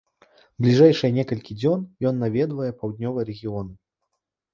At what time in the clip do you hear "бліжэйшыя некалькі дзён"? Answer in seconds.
0.65-1.83